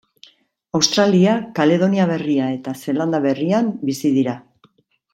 [0.79, 4.39] Australia, Kaledonia Berria eta Zeelanda Berrian bizi dira.